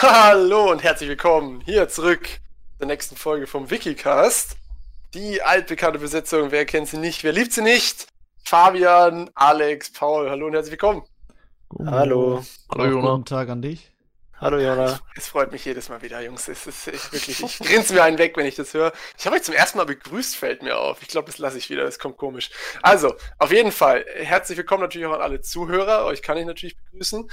[0.02, 2.26] Hallo und herzlich willkommen hier zurück
[2.78, 4.56] zur nächsten Folge vom Wikicast.
[5.12, 8.06] Die altbekannte Besetzung, wer kennt sie nicht, wer liebt sie nicht?
[8.42, 11.02] Fabian, Alex, Paul, hallo und herzlich willkommen.
[11.84, 12.42] Hallo.
[12.72, 13.10] Hallo Jona.
[13.10, 13.89] Guten Tag an dich.
[14.40, 14.98] Hallo Jona.
[15.14, 16.48] Es freut mich jedes Mal wieder, Jungs.
[16.48, 18.90] Es ist ich, wirklich, ich grinse mir einen weg, wenn ich das höre.
[19.18, 21.02] Ich habe euch zum ersten Mal begrüßt, fällt mir auf.
[21.02, 22.48] Ich glaube, das lasse ich wieder, das kommt komisch.
[22.80, 26.06] Also, auf jeden Fall, herzlich willkommen natürlich auch an alle Zuhörer.
[26.06, 27.30] Euch kann ich natürlich begrüßen.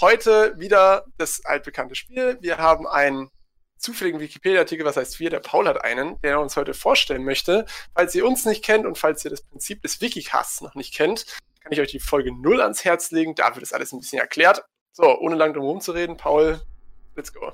[0.00, 2.38] Heute wieder das altbekannte Spiel.
[2.40, 3.30] Wir haben einen
[3.76, 7.66] zufälligen Wikipedia-Artikel, was heißt wir, der Paul hat einen, der uns heute vorstellen möchte.
[7.94, 11.24] Falls ihr uns nicht kennt und falls ihr das Prinzip des Wikicasts noch nicht kennt,
[11.62, 13.36] kann ich euch die Folge 0 ans Herz legen.
[13.36, 14.64] Da wird das alles ein bisschen erklärt.
[14.98, 16.60] So, ohne lang drum herum zu reden, Paul,
[17.14, 17.52] let's go.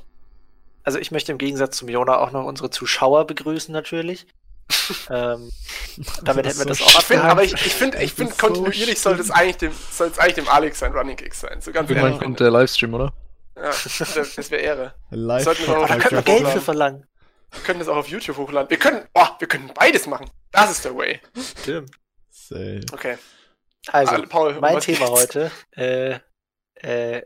[0.82, 4.26] Also ich möchte im Gegensatz zum Jona auch noch unsere Zuschauer begrüßen natürlich.
[5.10, 5.50] ähm,
[6.22, 7.30] damit hätten wir das auch abgehakt.
[7.30, 10.36] Aber ich, ich finde, ich find, kontinuierlich so sollte es eigentlich dem, soll es eigentlich
[10.36, 11.60] dem Alex sein Running Kick sein.
[11.60, 13.12] So ganz Irgendwann kommt der Livestream, oder?
[13.56, 14.94] Ja, das wäre Ehre.
[15.10, 17.06] Live Sollten wir da können wir Geld für verlangen.
[17.52, 18.70] Wir können das auch auf YouTube hochladen.
[18.70, 20.30] Wir können, oh, wir können beides machen.
[20.50, 21.20] Das ist der Way.
[21.60, 21.90] Stimmt.
[22.90, 23.18] Okay.
[23.88, 25.10] Also, Paul, mein Thema geht's?
[25.10, 26.18] heute, äh,
[26.76, 27.22] äh,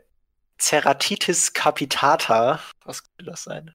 [0.59, 2.59] Ceratitis capitata.
[2.85, 3.73] Was könnte das sein?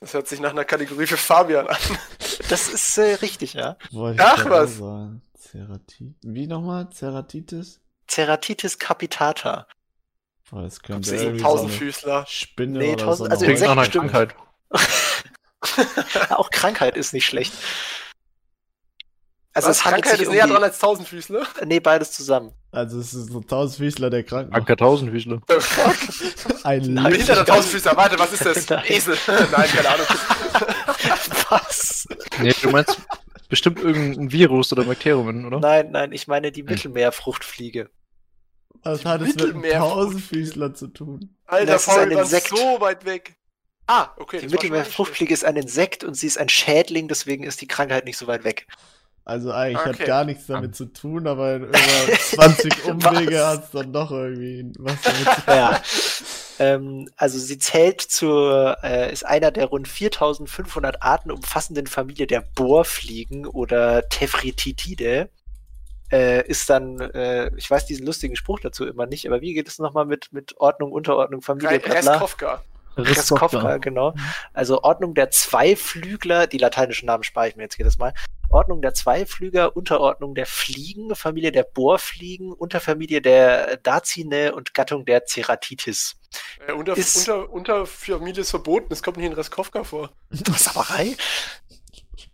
[0.00, 1.76] Das hört sich nach einer Kategorie für Fabian an.
[2.48, 3.76] Das ist äh, richtig, ja.
[4.18, 4.80] Ach was.
[6.22, 6.88] Wie nochmal?
[6.92, 7.80] Ceratitis?
[8.10, 9.66] Ceratitis capitata.
[10.52, 12.20] Oh, das könnte das irgendwie Tausendfüßler.
[12.20, 13.32] So Spinne nee, oder tausend, so.
[13.32, 14.34] Also Klingt nach einer Krankheit.
[16.30, 17.54] Auch Krankheit ist nicht schlecht.
[19.56, 21.46] Also Was, es Krankheit ist näher dran als Tausendfüßler?
[21.66, 22.52] Nee, beides zusammen.
[22.72, 25.40] Also es ist so Tausendfüßler, der krank Kranker Tausendfüßler.
[26.64, 28.84] Ein Nein, hinter der Tausendfüßler, warte, was ist das?
[28.90, 29.16] Esel.
[29.28, 30.06] Nein, keine Ahnung.
[31.48, 32.08] was?
[32.40, 33.00] Nee, du meinst
[33.48, 35.60] bestimmt irgendein Virus oder Bakterium, oder?
[35.60, 37.90] Nein, nein, ich meine die Mittelmeerfruchtfliege.
[38.82, 41.36] Was hat es mit einem Tausendfüßler zu tun?
[41.46, 42.48] Alter, das ist ein Insekt.
[42.48, 43.36] so weit weg.
[43.86, 44.40] Ah, okay.
[44.40, 48.16] Die Mittelmeerfruchtfliege ist ein Insekt und sie ist ein Schädling, deswegen ist die Krankheit nicht
[48.16, 48.66] so weit weg.
[49.26, 50.00] Also eigentlich okay.
[50.00, 54.70] hat gar nichts damit zu tun, aber über 20 Umwege hat es dann doch irgendwie
[54.78, 55.54] was damit zu tun.
[55.54, 55.82] Ja.
[56.58, 62.42] Ähm, also sie zählt zur, äh, ist einer der rund 4500 Arten umfassenden Familie der
[62.42, 65.28] Bohrfliegen oder Tephrititidae.
[66.12, 69.68] Äh, ist dann, äh, ich weiß diesen lustigen Spruch dazu immer nicht, aber wie geht
[69.68, 71.82] es nochmal mit, mit Ordnung, Unterordnung, Familie?
[71.82, 72.62] Restkofka.
[72.96, 74.14] Restkofka, genau.
[74.52, 78.12] Also Ordnung der Zweiflügler, die lateinischen Namen spare ich mir jetzt jedes Mal.
[78.54, 85.24] Ordnung der Zweiflüger, Unterordnung der Fliegen, Familie der Bohrfliegen, Unterfamilie der Dazine und Gattung der
[85.26, 86.16] Ceratitis.
[86.66, 90.10] Äh, unter, ist, unter, Unterfamilie ist verboten, es kommt nicht in Restkofka vor.
[90.30, 91.16] Sauerei?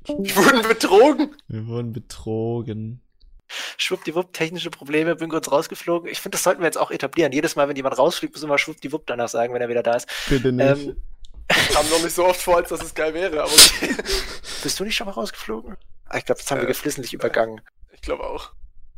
[0.06, 1.36] Wir wurden betrogen.
[1.48, 3.00] Wir wurden betrogen.
[3.78, 6.08] Schwuppdiwupp, technische Probleme, bin kurz rausgeflogen.
[6.10, 7.32] Ich finde, das sollten wir jetzt auch etablieren.
[7.32, 10.08] Jedes Mal, wenn jemand rausfliegt, müssen wir schwuppdiwupp danach sagen, wenn er wieder da ist.
[10.28, 10.87] Bitte nicht.
[10.87, 10.97] Ähm,
[11.72, 13.97] Kam noch nicht so oft vor, als dass es geil wäre, aber okay.
[14.62, 15.76] Bist du nicht schon mal rausgeflogen?
[16.10, 17.60] Ah, ich glaube, das haben wir geflissentlich übergangen.
[17.93, 18.53] Ich glaube auch.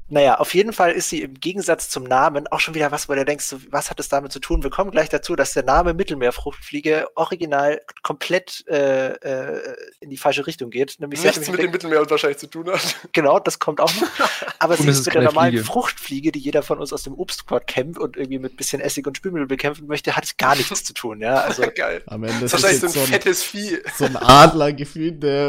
[0.08, 3.14] Naja, auf jeden Fall ist sie im Gegensatz zum Namen auch schon wieder was, wo
[3.14, 4.62] du denkst, so, was hat es damit zu tun?
[4.62, 10.46] Wir kommen gleich dazu, dass der Name Mittelmeerfruchtfliege original komplett äh, äh, in die falsche
[10.46, 10.96] Richtung geht.
[10.98, 12.82] Nämlich Nichts mit dem Mittelmeer wahrscheinlich zu tun hat.
[13.12, 14.08] Genau, das kommt auch noch.
[14.58, 15.64] Aber sie ist mit der normalen Fliege.
[15.64, 19.16] Fruchtfliege, die jeder von uns aus dem Obstquad kennt und irgendwie mit bisschen Essig und
[19.16, 21.20] Spülmittel bekämpfen möchte, hat gar nichts zu tun.
[21.20, 22.02] Ja, also, Geil.
[22.06, 23.78] Am Ende das ist wahrscheinlich so ein, fettes Vieh.
[23.96, 25.48] So ein Adler gefühlt, der,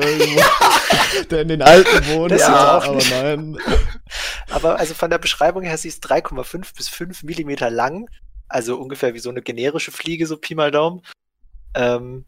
[1.30, 2.31] der in den Alpen wohnt.
[2.31, 3.58] Das ja, aber nein.
[4.50, 8.09] Aber also von der Beschreibung her, sie ist 3,5 bis 5 Millimeter lang.
[8.48, 11.02] Also ungefähr wie so eine generische Fliege, so Pi mal Daumen.
[11.76, 12.26] Ähm,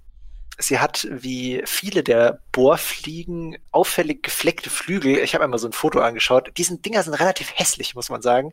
[0.58, 5.18] sie hat wie viele der Bohrfliegen auffällig gefleckte Flügel.
[5.18, 6.52] Ich habe einmal so ein Foto angeschaut.
[6.58, 8.52] Diese Dinger sind relativ hässlich, muss man sagen.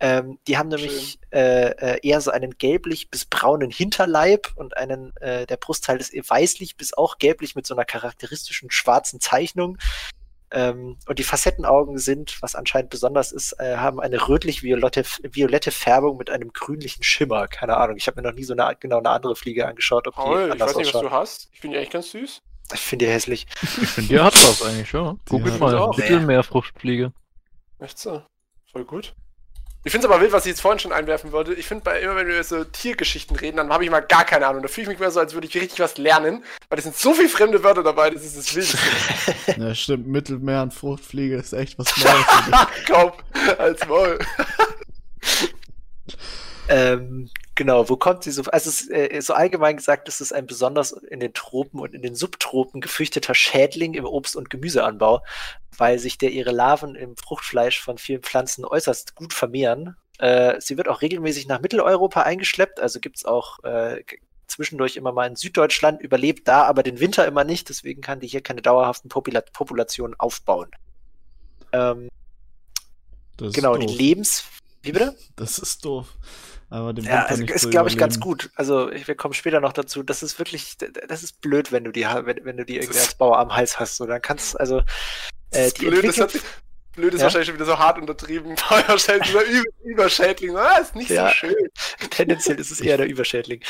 [0.00, 5.16] Ähm, die haben nämlich äh, äh, eher so einen gelblich bis braunen Hinterleib und einen,
[5.16, 9.78] äh, der Brustteil ist weißlich bis auch gelblich mit so einer charakteristischen schwarzen Zeichnung.
[10.50, 16.16] Ähm, und die Facettenaugen sind, was anscheinend besonders ist, äh, haben eine rötlich-violette violette Färbung
[16.16, 17.48] mit einem grünlichen Schimmer.
[17.48, 20.06] Keine Ahnung, ich habe mir noch nie so eine, genau eine andere Fliege angeschaut.
[20.08, 21.04] Ob Paul, die anders ich weiß nicht, ausschaut.
[21.04, 21.48] was du hast.
[21.52, 22.42] Ich finde die echt ganz süß.
[22.72, 23.46] Ich finde die hässlich.
[23.62, 25.16] Ich finde, die hat was eigentlich, ja.
[25.28, 27.12] Guck mal, Mittelmeerfruchtfliege.
[27.78, 28.22] Echt so?
[28.72, 29.14] Voll gut.
[29.84, 31.54] Ich finde es aber wild, was ich jetzt vorhin schon einwerfen wollte.
[31.54, 34.46] Ich finde, immer wenn wir über so Tiergeschichten reden, dann habe ich mal gar keine
[34.46, 34.62] Ahnung.
[34.62, 36.96] Da fühle ich mich mal so, als würde ich richtig was lernen, weil es sind
[36.96, 38.78] so viele fremde Wörter dabei, das ist das Wildeste.
[39.56, 40.08] ja, stimmt.
[40.08, 42.66] Mittelmeer und Fruchtfliege ist echt was Neues.
[42.86, 43.12] Kaum
[43.56, 44.18] als Maul.
[46.68, 48.42] ähm, genau, wo kommt sie so?
[48.44, 52.00] Also, es, äh, so allgemein gesagt, ist es ein besonders in den Tropen und in
[52.00, 55.22] den Subtropen gefürchteter Schädling im Obst- und Gemüseanbau
[55.78, 59.96] weil sich der ihre Larven im Fruchtfleisch von vielen Pflanzen äußerst gut vermehren.
[60.18, 64.02] Äh, sie wird auch regelmäßig nach Mitteleuropa eingeschleppt, also gibt es auch äh,
[64.48, 68.26] zwischendurch immer mal in Süddeutschland, überlebt da aber den Winter immer nicht, deswegen kann die
[68.26, 70.70] hier keine dauerhaften Popula Populationen aufbauen.
[71.72, 72.08] Ähm,
[73.38, 74.44] genau, die Lebens...
[74.82, 75.16] Wie bitte?
[75.36, 76.06] Das ist doof.
[76.70, 78.50] Aber dem ja, also ist, glaube ich, ganz gut.
[78.54, 80.02] Also, ich, wir kommen später noch dazu.
[80.02, 80.76] Das ist wirklich,
[81.08, 83.80] das ist blöd, wenn du die, wenn, wenn du die irgendwie als Bauer am Hals
[83.80, 83.96] hast.
[83.96, 84.82] So, dann kannst also
[85.50, 86.42] äh, die blöd, Entwicklung,
[86.98, 87.24] Blöd ist ja?
[87.24, 88.56] wahrscheinlich schon wieder so hart untertrieben.
[88.86, 90.56] Wahrscheinlich dieser Über Überschädling.
[90.56, 91.28] Ah, ist nicht ja.
[91.28, 91.54] so schön.
[92.10, 93.60] Tendenziell ist es eher der Überschädling.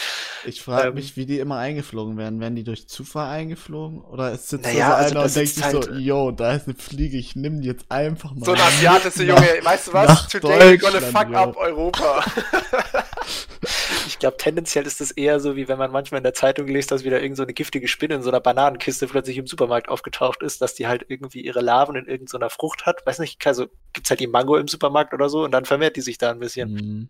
[0.44, 2.40] Ich frage ähm, mich, wie die immer eingeflogen werden.
[2.40, 4.00] Werden die durch Zufall eingeflogen?
[4.00, 6.76] Oder sitzt naja, so also einer und denkt sich halt, so, yo, da ist eine
[6.76, 8.44] Fliege, ich nehme die jetzt einfach mal.
[8.44, 10.28] So ein asiatischer Junge, weißt du was?
[10.28, 11.36] Today we're gonna fuck yo.
[11.36, 12.24] up Europa.
[14.18, 16.90] ich glaube, tendenziell ist es eher so, wie wenn man manchmal in der Zeitung liest,
[16.90, 20.42] dass wieder irgend so eine giftige Spinne in so einer Bananenkiste plötzlich im Supermarkt aufgetaucht
[20.42, 23.06] ist, dass die halt irgendwie ihre Larven in irgendeiner Frucht hat.
[23.06, 26.00] Weiß nicht, also gibt's halt die Mango im Supermarkt oder so und dann vermehrt die
[26.00, 26.72] sich da ein bisschen.
[26.72, 27.08] Mhm.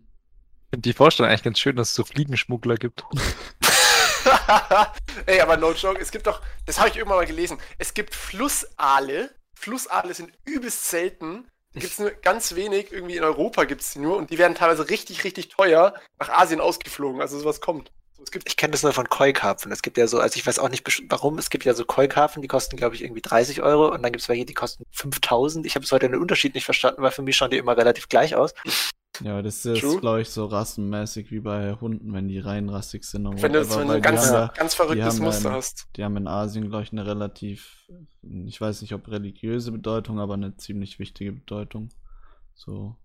[0.65, 3.03] Ich finde die Vorstellung eigentlich ganz schön, dass es so Fliegenschmuggler gibt.
[5.25, 8.13] Ey, aber no joke, es gibt doch, das habe ich irgendwann mal gelesen, es gibt
[8.13, 9.31] Flussaale.
[9.55, 13.99] Flussaale sind übelst selten gibt es nur ganz wenig, irgendwie in Europa gibt es die
[13.99, 17.21] nur und die werden teilweise richtig, richtig teuer nach Asien ausgeflogen.
[17.21, 17.91] Also sowas kommt.
[18.21, 19.71] Es ich kenne das nur von Koi-Karpfen.
[19.71, 22.41] Es gibt ja so, also ich weiß auch nicht warum, es gibt ja so Koi-Karpfen,
[22.41, 25.65] die kosten, glaube ich, irgendwie 30 Euro und dann gibt es welche, die kosten 5000.
[25.65, 28.09] Ich habe bis heute den Unterschied nicht verstanden, weil für mich schauen die immer relativ
[28.09, 28.53] gleich aus.
[29.23, 33.27] Ja, das ist, glaube ich, so rassenmäßig wie bei Hunden, wenn die rein rassig sind.
[33.27, 35.87] Und wenn du so ein ganz, ja, ganz verrücktes Muster in, hast.
[35.95, 37.89] Die haben in Asien, glaube ich, eine relativ,
[38.21, 41.89] ich weiß nicht, ob religiöse Bedeutung, aber eine ziemlich wichtige Bedeutung.
[42.55, 42.95] So.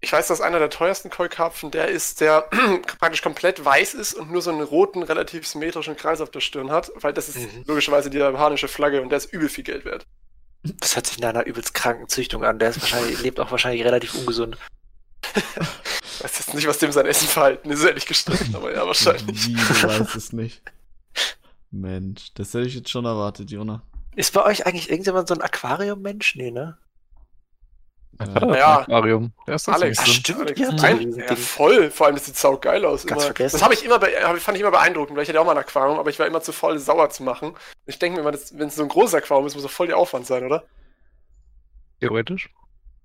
[0.00, 2.42] Ich weiß, dass einer der teuersten Koi-Karpfen der ist, der
[2.98, 6.70] praktisch komplett weiß ist und nur so einen roten, relativ symmetrischen Kreis auf der Stirn
[6.70, 7.64] hat, weil das ist mhm.
[7.66, 10.06] logischerweise die japanische Flagge und der ist übel viel Geld wert.
[10.62, 12.58] Das hört sich nach einer übelst kranken Züchtung an.
[12.58, 14.58] Der ist wahrscheinlich, lebt auch wahrscheinlich relativ ungesund.
[15.34, 15.44] Ich
[16.24, 19.48] weiß jetzt nicht, was dem sein Essenverhalten ist, ehrlich gestritten, aber ja, wahrscheinlich.
[19.48, 20.62] Wie, du weißt es nicht.
[21.70, 23.82] Mensch, das hätte ich jetzt schon erwartet, Jona.
[24.16, 26.36] Ist bei euch eigentlich irgendjemand so ein Aquarium-Mensch?
[26.36, 26.78] Nee, ne?
[28.20, 28.78] Ja, ja.
[28.80, 29.32] Aquarium.
[29.46, 30.40] Der ist Alex, Ach, stimmt.
[30.40, 30.60] Alex.
[30.60, 31.90] Ja, ein, ja, voll.
[31.90, 33.06] Vor allem, das sieht sau geil aus.
[33.06, 33.34] Ganz immer.
[33.34, 35.98] Das habe ich immer, fand ich immer beeindruckend, weil ich hatte auch mal ein Aquarium,
[35.98, 37.54] aber ich war immer zu voll, sauer zu machen.
[37.86, 39.98] Ich denke mir immer, wenn es so ein großes Aquarium ist, muss doch voll der
[39.98, 40.64] Aufwand sein, oder?
[42.00, 42.50] Theoretisch.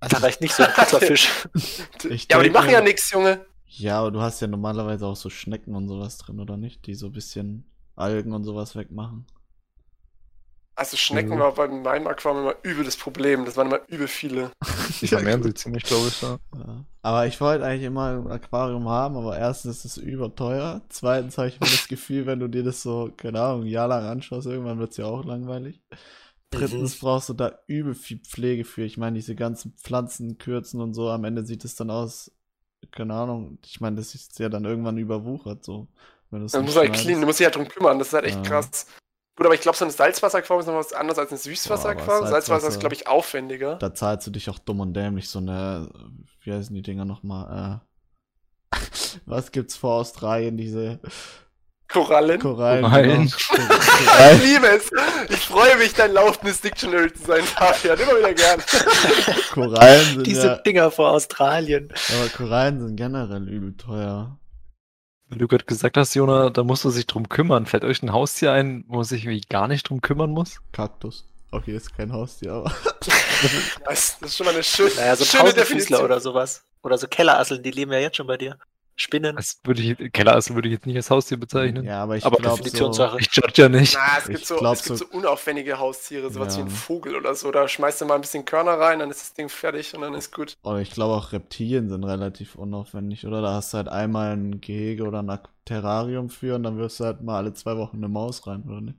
[0.00, 1.28] Da reicht nicht so ein Fisch.
[2.04, 3.44] ja, aber die machen ja nichts, Junge.
[3.66, 6.86] Ja, aber du hast ja normalerweise auch so Schnecken und sowas drin, oder nicht?
[6.86, 9.26] Die so ein bisschen Algen und sowas wegmachen.
[10.74, 11.40] Also Schnecken mhm.
[11.40, 13.44] war bei meinem Aquarium immer übel das Problem.
[13.44, 14.50] Das waren immer übel viele.
[15.02, 16.38] Die vermehren sich ziemlich, glaube ich, ja.
[16.56, 16.84] ja.
[17.02, 20.80] Aber ich wollte eigentlich immer ein Aquarium haben, aber erstens ist es überteuer.
[20.88, 23.88] Zweitens habe ich immer das Gefühl, wenn du dir das so, keine Ahnung, ein Jahr
[23.88, 25.82] lang anschaust, irgendwann wird es ja auch langweilig.
[26.50, 27.00] Drittens mhm.
[27.00, 28.82] brauchst du da übel viel Pflege für.
[28.82, 32.32] Ich meine, diese ganzen Pflanzen kürzen und so, am Ende sieht es dann aus,
[32.90, 35.86] keine Ahnung, ich meine, das ist ja dann irgendwann überwuchert so.
[36.30, 38.36] Wenn das muss halt clean, du musst dich halt drum kümmern, das ist halt echt
[38.36, 38.42] ja.
[38.42, 38.86] krass.
[39.36, 42.24] Gut, aber ich glaube, so ein Salzwasseraquarium ist noch was anderes als ein Süßwasseraquarium.
[42.24, 43.76] Ja, Salzwasser, ist, glaube ich, aufwendiger.
[43.76, 45.28] Da zahlst du dich auch dumm und dämlich.
[45.28, 45.88] So eine,
[46.42, 47.80] wie heißen die Dinger nochmal?
[48.72, 48.76] Äh,
[49.26, 50.56] was gibt's vor Australien?
[50.56, 51.00] Diese
[51.92, 52.40] Korallen.
[52.40, 52.82] Korallen.
[52.82, 53.32] Korallen.
[53.50, 53.74] Genau.
[54.32, 54.90] ich liebe es.
[55.28, 57.98] Ich freue mich, dein laufendes Dictionary zu sein, Fabian.
[57.98, 58.60] Immer wieder gern.
[59.52, 61.92] Korallen sind Diese ja, Dinger vor Australien.
[62.14, 64.38] Aber Korallen sind generell übel teuer.
[65.28, 67.66] Weil du gerade gesagt hast, Jona, da musst du sich drum kümmern.
[67.66, 70.60] Fällt euch ein Haustier ein, wo man sich irgendwie gar nicht drum kümmern muss?
[70.72, 71.24] Kaktus.
[71.52, 72.72] Okay, das ist kein Haustier, aber.
[73.84, 76.02] das, ist schon mal eine schön, naja, so schöne Definition.
[76.02, 76.64] oder sowas.
[76.82, 78.56] Oder so Kellerasseln, die leben ja jetzt schon bei dir.
[78.96, 79.36] Spinnen.
[79.36, 81.84] Das würde ich, Kellerassel würde ich jetzt nicht als Haustier bezeichnen.
[81.84, 83.96] Ja, aber ich glaube so, Ich judge ja nicht.
[83.96, 86.62] Na, es gibt, so, es gibt so, unaufwendige Haustiere, sowas ja.
[86.62, 87.50] wie ein Vogel oder so.
[87.50, 90.14] Da schmeißt du mal ein bisschen Körner rein, dann ist das Ding fertig und dann
[90.14, 90.56] ist gut.
[90.62, 93.40] Aber ich glaube auch Reptilien sind relativ unaufwendig, oder?
[93.40, 97.04] Da hast du halt einmal ein Gehege oder ein Terrarium für und dann wirst du
[97.04, 98.98] halt mal alle zwei Wochen eine Maus rein, oder nicht?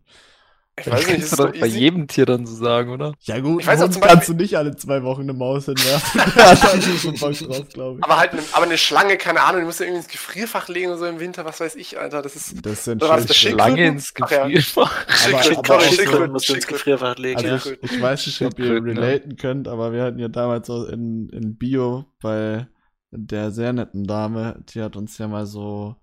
[0.79, 3.13] Ich weiß nicht, ist das bei jedem Tier dann so sagen, oder?
[3.21, 6.21] Ja gut, ich weiß auch, zum kannst du nicht alle zwei Wochen eine Maus hinwerfen.
[6.35, 8.03] ja, da ist schon Bock drauf, glaube ich.
[8.05, 10.87] Aber halt, eine, aber eine Schlange, keine Ahnung, die musst du irgendwie ins Gefrierfach legen
[10.87, 12.21] oder so im Winter, was weiß ich, Alter.
[12.21, 12.65] Das ist.
[12.65, 15.05] Das sind schon Schlange ins Gefrierfach.
[15.57, 17.37] Aber, musst du ins Gefrierfach legen.
[17.37, 17.75] Also ja.
[17.81, 21.29] ich, ich weiß nicht, ob ihr relaten könnt, aber wir hatten ja damals so in,
[21.29, 22.67] in Bio bei
[23.11, 25.95] der sehr netten Dame, die hat uns ja mal so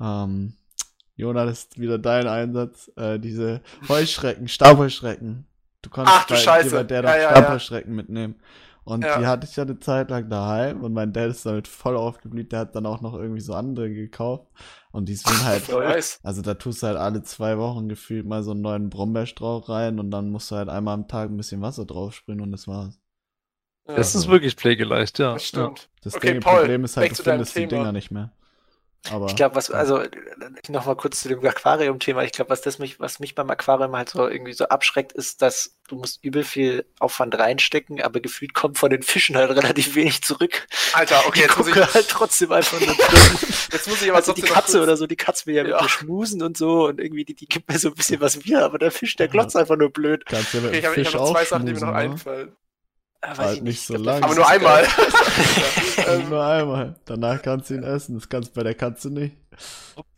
[0.00, 0.54] ähm,
[1.22, 2.90] Jonah, das ist wieder dein Einsatz.
[2.96, 5.46] Äh, diese Heuschrecken, Stabheuschrecken.
[5.80, 6.70] Du konntest Ach, du bei, Scheiße.
[6.70, 7.96] bei der ja, ja, Stabheuschrecken ja.
[7.96, 8.34] mitnehmen.
[8.84, 9.18] Und ja.
[9.20, 12.50] die hatte ich ja eine Zeit lang daheim und mein Dad ist damit voll aufgeblüht.
[12.50, 14.48] Der hat dann auch noch irgendwie so andere gekauft.
[14.90, 15.72] Und die sind halt,
[16.24, 20.00] also da tust du halt alle zwei Wochen gefühlt mal so einen neuen Brombeerstrauch rein
[20.00, 22.66] und dann musst du halt einmal am Tag ein bisschen Wasser drauf sprühen und das
[22.66, 22.98] war's.
[23.86, 23.94] Ja.
[23.94, 25.34] Das ist wirklich pflegeleicht, ja.
[25.34, 25.88] Das stimmt.
[26.02, 28.32] Das okay, Ding, Paul, Problem ist halt, du findest die Dinger nicht mehr.
[29.10, 30.02] Aber Ich glaube, was, also
[30.68, 32.22] nochmal kurz zu dem Aquarium-Thema.
[32.22, 35.42] Ich glaube, was das mich, was mich beim Aquarium halt so irgendwie so abschreckt, ist,
[35.42, 39.94] dass du musst übel viel Aufwand reinstecken, aber gefühlt kommt von den Fischen halt relativ
[39.96, 40.66] wenig zurück.
[40.92, 43.38] Alter, okay, Die jetzt muss ich, halt trotzdem einfach nur drin.
[43.72, 45.82] jetzt muss ich aber Also die Katze oder so, die Katze will ja, mit Ja.
[45.82, 48.64] mir schmusen und so und irgendwie die, die gibt mir so ein bisschen was wieder,
[48.64, 50.24] aber der Fisch, der glotzt einfach nur blöd.
[50.26, 51.88] kannst du ja mit Okay, ich habe hab noch zwei auch Sachen, die mir noch
[51.88, 51.94] ne?
[51.94, 52.56] einfallen.
[53.24, 54.22] Ah, weiß Halt ich nicht so lang.
[54.22, 54.86] Aber nur einmal.
[56.28, 56.94] Nur einmal.
[57.04, 58.16] Danach kannst du ihn essen.
[58.18, 59.36] Das kannst du bei der Katze nicht.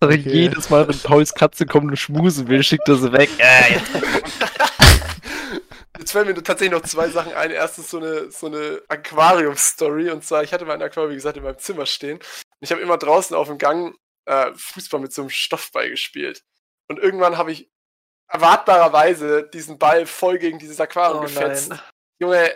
[0.00, 0.16] Okay.
[0.24, 3.28] jedes Mal, wenn Pauls Katze kommt und schmusen will, schickt er sie weg.
[3.38, 3.90] Äh, jetzt.
[5.98, 7.50] Jetzt fallen mir tatsächlich noch zwei Sachen ein.
[7.50, 10.10] Erstens so eine, so eine Aquarium-Story.
[10.10, 12.18] Und zwar, ich hatte mein Aquarium, wie gesagt, in meinem Zimmer stehen.
[12.18, 12.24] Und
[12.60, 13.94] ich habe immer draußen auf dem Gang
[14.26, 16.42] äh, Fußball mit so einem Stoffball gespielt.
[16.88, 17.70] Und irgendwann habe ich
[18.28, 21.70] erwartbarerweise diesen Ball voll gegen dieses Aquarium Oh gefetzt.
[21.70, 21.80] nein.
[22.20, 22.50] Junge,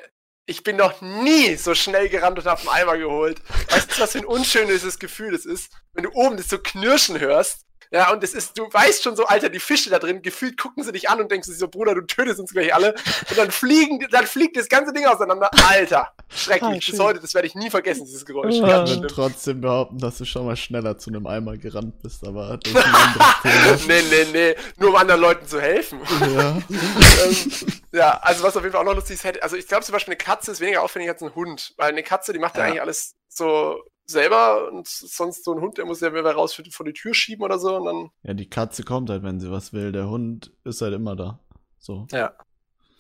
[0.49, 3.40] ich bin noch nie so schnell gerannt und habe einen Eimer geholt.
[3.71, 7.21] Weißt du, was für ein unschönes Gefühl es ist, wenn du oben das so knirschen
[7.21, 7.67] hörst?
[7.90, 10.85] Ja, und es ist, du weißt schon so, Alter, die Fische da drin, gefühlt gucken
[10.85, 12.95] sie dich an und denkst so, Bruder, du tötest uns gleich alle.
[13.28, 15.50] Und dann fliegen, dann fliegt das ganze Ding auseinander.
[15.69, 16.89] Alter, schrecklich.
[16.89, 18.55] Ah, Bis heute, das werde ich nie vergessen, dieses Geräusch.
[18.57, 22.59] Ich würde trotzdem behaupten, dass du schon mal schneller zu einem Eimer gerannt bist, aber
[22.59, 23.43] das ist ein anderes
[23.87, 23.95] Thema.
[23.95, 26.01] nee, nee, nee, nur um anderen Leuten zu helfen.
[26.21, 26.59] Ja.
[26.69, 27.53] ähm,
[27.93, 29.93] ja, also was auf jeden Fall auch noch lustig ist, hätte, also ich glaube zum
[29.93, 32.61] Beispiel eine Katze ist weniger aufwendig als ein Hund, weil eine Katze, die macht ja,
[32.63, 32.67] Ja.
[32.69, 36.65] eigentlich alles so selber und sonst so ein Hund, der muss ja wieder raus für,
[36.71, 39.51] vor die Tür schieben oder so und dann, ja, die Katze kommt halt, wenn sie
[39.51, 39.93] was will.
[39.93, 41.39] Der Hund ist halt immer da.
[41.79, 42.07] So.
[42.11, 42.33] Ja.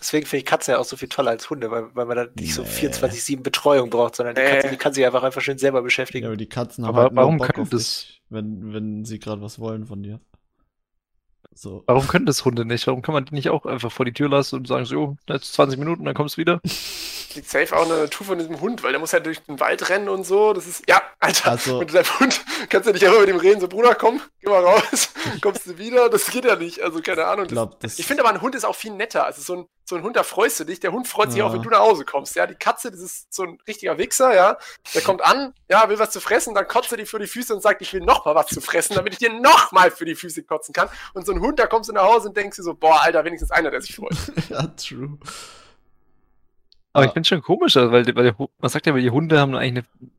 [0.00, 2.28] Deswegen finde ich Katzen ja auch so viel toller als Hunde, weil, weil man dann
[2.38, 2.68] nicht so Nee.
[2.68, 4.42] 24-7 Betreuung braucht, sondern die.
[4.42, 6.26] Katze, die kann sich einfach einfach schön selber Ja, beschäftigen.
[6.26, 9.04] aber die Katzen haben Aber halt nur warum Bock können auf das- dich, wenn, wenn
[9.04, 10.20] sie gerade was wollen von dir.
[11.52, 11.82] So.
[11.86, 12.86] Warum können das Hunde nicht?
[12.86, 15.16] Warum kann man die nicht auch einfach vor die Tür lassen und sagen so, jo,
[15.28, 16.60] jetzt 20 Minuten, dann kommst du wieder?
[17.34, 19.58] liegt safe auch in der Natur von diesem Hund, weil der muss halt durch den
[19.60, 23.04] Wald rennen und so, das ist, ja, Alter, Also- mit deinem Hund kannst du nicht
[23.06, 25.10] einfach mit dem reden, so, Bruder, komm, geh mal raus,
[25.42, 27.44] kommst du wieder, das geht ja nicht, also keine Ahnung.
[27.46, 29.24] Ich Das, glaube, das ich finde aber, ein Hund ist auch viel netter.
[29.24, 30.80] Also so ein, so ein Hund, da freust du dich.
[30.80, 31.46] Der Hund freut sich Ja.
[31.46, 32.36] auch, wenn du nach Hause kommst.
[32.36, 34.58] Ja, die Katze, das ist so ein richtiger Wichser, ja.
[34.94, 37.54] Der kommt an, ja, will was zu fressen, dann kotzt er dir für die Füße
[37.54, 40.04] und sagt, ich will noch mal was zu fressen, damit ich dir noch mal für
[40.04, 40.88] die Füße kotzen kann.
[41.14, 43.24] Und so ein Hund, da kommst du nach Hause und denkst dir so, boah, Alter,
[43.24, 44.14] wenigstens einer, der sich freut.
[44.50, 45.18] ja, true.
[46.92, 47.06] Aber Ja.
[47.06, 49.54] ich finde es schon komisch, also, weil, weil man sagt ja, weil die Hunde haben
[49.54, 50.10] eigentlich eine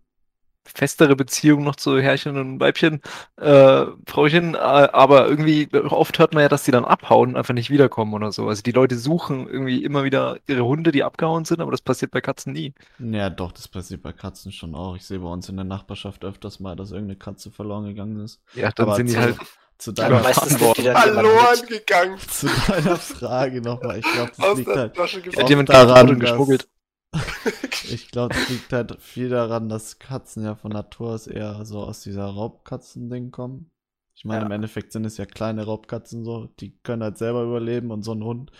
[0.65, 3.01] festere Beziehung noch zu Herrchen und Weibchen,
[3.37, 7.53] äh, Frauchen, äh, aber irgendwie oft hört man ja, dass die dann abhauen und einfach
[7.55, 8.47] nicht wiederkommen oder so.
[8.47, 12.11] Also die Leute suchen irgendwie immer wieder ihre Hunde, die abgehauen sind, aber das passiert
[12.11, 12.73] bei Katzen nie.
[12.99, 14.95] Ja, doch, das passiert bei Katzen schon auch.
[14.95, 18.41] Ich sehe bei uns in der Nachbarschaft öfters mal, dass irgendeine Katze verloren gegangen ist.
[18.53, 19.37] Ja, dann Aber sind die halt
[19.79, 20.35] Zu deiner, jemand
[20.77, 22.17] Verloren gegangen.
[22.19, 23.97] zu deiner Frage nochmal.
[23.99, 24.93] Ich glaube, das Aus liegt halt,
[25.23, 25.47] gefallen.
[25.47, 26.67] jemand daran, dass- geschmuggelt.
[27.89, 31.79] ich glaube, das liegt halt viel daran, dass Katzen ja von Natur aus eher so
[31.79, 33.71] aus dieser Raubkatzen-Ding kommen.
[34.15, 34.45] Ich meine, Ja.
[34.47, 38.11] im Endeffekt sind es ja kleine Raubkatzen so, die können halt selber überleben und so
[38.13, 38.51] ein Hund,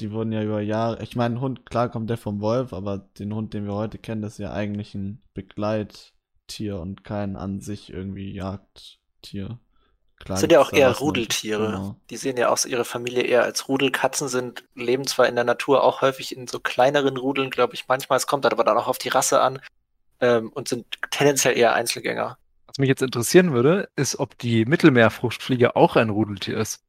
[0.00, 2.98] die wurden ja über Jahre, ich meine, ein Hund, klar kommt der vom Wolf, aber
[2.98, 7.60] den Hund, den wir heute kennen, das ist ja eigentlich ein Begleittier und kein an
[7.60, 9.60] sich irgendwie Jagdtier.
[10.26, 11.66] Das sind ja auch eher Rudeltiere.
[11.66, 11.96] Genau.
[12.10, 13.90] Die sehen ja auch ihre Familie eher als Rudel.
[13.90, 17.86] Katzen sind, leben zwar in der Natur auch häufig in so kleineren Rudeln, glaube ich,
[17.88, 18.18] manchmal.
[18.18, 19.60] Es kommt aber dann auch auf die Rasse an
[20.20, 22.36] ähm, und sind tendenziell eher Einzelgänger.
[22.66, 26.82] Was mich jetzt interessieren würde, ist, ob die Mittelmeerfruchtfliege auch ein Rudeltier ist.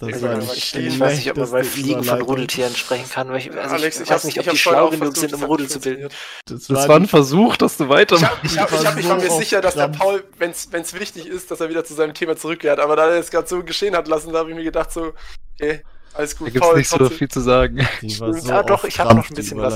[0.00, 2.22] Das Ich war nicht, Ich weiß nicht, ob man bei Fliegen von.
[2.22, 3.28] Rudeltieren sprechen kann.
[3.28, 5.68] Weil ich, also Alex, ich ich weiß nicht, ob die schlau genug sind, um Rudel
[5.68, 6.08] zu bilden.
[6.46, 8.38] Das Das war ein Versuch, dass du Ich, weitermachst.
[8.42, 9.88] ich, hab, ich, hab, ich war mir sicher, dass der.
[9.88, 12.80] Paul, wenn es wichtig ist, dass er wieder zu seinem Thema zurückkehrt.
[12.80, 15.12] Aber da er es gerade so geschehen hat lassen, da habe ich mir gedacht, so,
[15.60, 15.82] okay,
[16.14, 16.52] alles Da gut.
[16.54, 17.86] gibt es nicht so viel zu sagen.
[18.00, 19.74] Die war so Ja, doch, auf ich hab noch ein bisschen was.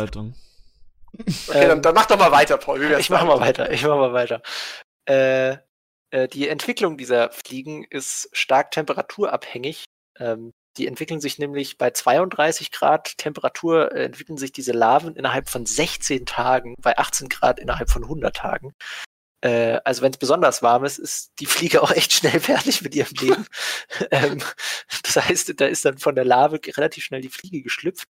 [1.49, 2.83] Okay, dann, dann mach doch mal weiter, Paul.
[2.99, 3.37] Ich mache damit?
[3.37, 4.43] mal weiter, ich mache mal weiter.
[5.07, 5.59] Äh,
[6.11, 9.85] äh, die Entwicklung dieser Fliegen ist stark temperaturabhängig.
[10.18, 15.49] Ähm, die entwickeln sich nämlich bei 32 Grad Temperatur, äh, entwickeln sich diese Larven innerhalb
[15.49, 18.75] von 16 Tagen, bei 18 Grad innerhalb von 100 Tagen.
[19.44, 22.94] Äh, also wenn es besonders warm ist, ist die Fliege auch echt schnell fertig mit
[22.94, 23.47] ihrem Leben.
[24.11, 24.42] ähm,
[25.02, 28.09] das heißt, da ist dann von der Larve relativ schnell die Fliege geschlüpft.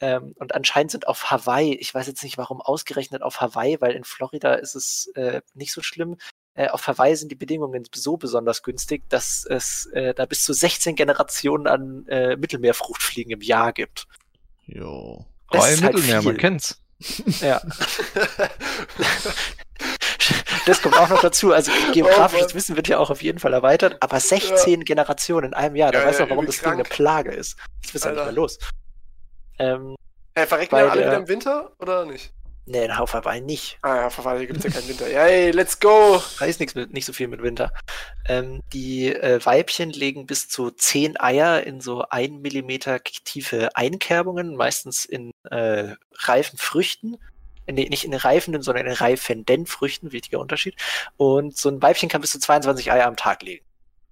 [0.00, 3.92] Ähm, und anscheinend sind auf Hawaii, ich weiß jetzt nicht, warum ausgerechnet auf Hawaii, weil
[3.92, 6.18] in Florida ist es äh, nicht so schlimm.
[6.56, 10.52] Äh, auf Hawaii sind die Bedingungen so besonders günstig, dass es äh, da bis zu
[10.52, 14.06] 16 Generationen an äh, Mittelmeerfruchtfliegen im Jahr gibt.
[14.66, 15.24] Jo.
[15.50, 16.40] Das Oh, im ist halt Mittelmeer, man viel.
[16.40, 16.80] kennt's.
[17.40, 17.60] Ja.
[20.64, 21.52] Das kommt auch noch dazu.
[21.52, 22.54] Also geografisches Mann.
[22.54, 26.00] Wissen wird ja auch auf jeden Fall erweitert, aber 16 Generationen in einem Jahr, da
[26.00, 26.88] Ja, weißt du ja, auch, warum das Ding eine krank.
[26.96, 27.56] Plage ist.
[27.82, 28.58] Das wird ja nicht mehr los.
[29.58, 29.94] Ähm,
[30.34, 32.32] Hey, verrecken wir alle der- wieder im Winter oder nicht?
[32.68, 33.78] Nee, in Hawaii nicht.
[33.82, 35.08] Ah ja, auf Hawaii gibt es ja keinen Winter.
[35.08, 36.20] Yay, let's go!
[36.40, 37.70] Da ist nichts mit, nicht so viel mit Winter.
[38.28, 44.56] Ähm, die äh, Weibchen legen bis zu zehn Eier in so ein Millimeter tiefe Einkerbungen,
[44.56, 47.18] meistens in äh, reifen Früchten.
[47.68, 50.74] Nee, nicht in reifenden, sondern in reifenden Früchten, wichtiger Unterschied.
[51.16, 53.64] Und so ein Weibchen kann bis zu 22 Eier am Tag legen.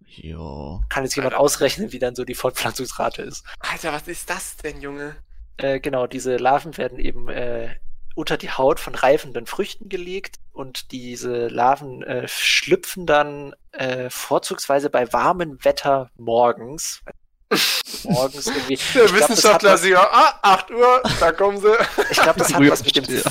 [0.07, 0.81] Jo.
[0.91, 3.45] Kann jetzt jemand ausrechnen, wie dann so die Fortpflanzungsrate ist.
[3.59, 5.17] Alter, was ist das denn, Junge?
[5.57, 7.75] Äh, genau, diese Larven werden eben äh,
[8.15, 14.91] unter die Haut von reifenden Früchten gelegt und diese Larven äh, schlüpfen dann äh, vorzugsweise
[14.91, 17.03] bei warmem Wetter morgens.
[18.05, 18.79] morgens irgendwie.
[18.95, 21.73] Der glaub, Wissenschaftler sieht, ah, 8 Uhr, da kommen sie.
[22.11, 23.23] Ich glaube, das hat was mit dem.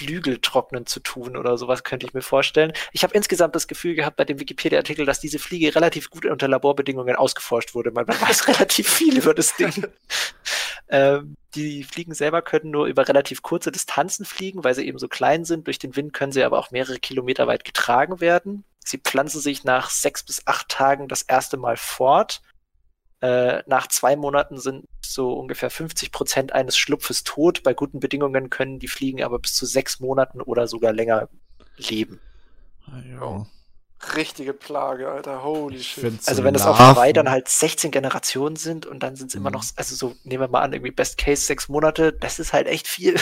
[0.00, 2.72] Flügeltrocknen zu tun oder sowas, könnte ich mir vorstellen.
[2.92, 6.48] Ich habe insgesamt das Gefühl gehabt bei dem Wikipedia-Artikel, dass diese Fliege relativ gut unter
[6.48, 7.90] Laborbedingungen ausgeforscht wurde.
[7.90, 9.88] Man weiß relativ viel über das Ding.
[10.90, 15.08] Ähm, die Fliegen selber können nur über relativ kurze Distanzen fliegen, weil sie eben so
[15.08, 15.66] klein sind.
[15.66, 18.64] Durch den Wind können sie aber auch mehrere Kilometer weit getragen werden.
[18.84, 22.42] Sie pflanzen sich nach sechs bis acht Tagen das erste Mal fort.
[23.20, 27.62] Äh, nach zwei Monaten sind so ungefähr 50 Prozent eines Schlupfes tot.
[27.62, 31.28] Bei guten Bedingungen können die Fliegen aber bis zu sechs Monaten oder sogar länger
[31.76, 32.20] leben.
[33.04, 33.46] Jo.
[34.16, 36.04] Richtige Plage, Alter, holy shit.
[36.26, 39.34] Also so wenn es auf Hawaii dann halt 16 Generationen sind und dann sind es
[39.34, 39.54] immer Mhm.
[39.56, 42.66] noch, also so nehmen wir mal an, irgendwie Best Case sechs Monate, das ist halt
[42.66, 43.16] echt viel.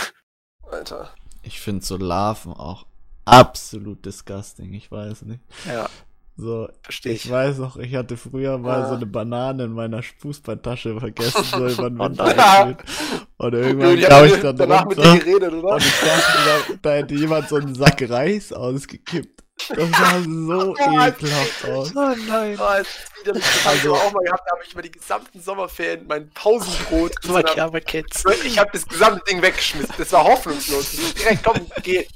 [0.70, 1.10] Alter.
[1.42, 2.86] Ich finde so Larven auch
[3.24, 4.72] absolut disgusting.
[4.74, 5.40] Ich weiß nicht.
[5.66, 5.88] Ja,
[6.36, 7.30] So, verstehe ich ich.
[7.30, 8.88] weiß noch, ich hatte früher mal Ah.
[8.88, 12.76] so eine Banane in meiner Fußballtasche vergessen, so über den Oh Winter nein.
[12.76, 13.28] gespielt.
[13.38, 15.74] Und irgendwann Die kam ich dann danach mit dir geredet, oder?
[15.74, 19.42] und ich dachte, da, da hätte jemand so einen Sack Reis ausgekippt.
[19.68, 21.92] Das sah so ekelhaft aus.
[21.94, 22.56] Oh nein.
[22.58, 27.12] Oh, Also- auch mal gehabt, da habe ich über die gesamten Sommerferien mein Pausenbrot.
[28.44, 29.92] ich habe das gesamte Ding weggeschmissen.
[29.98, 30.92] Das war hoffnungslos.
[31.18, 32.06] Direkt, komm, geh.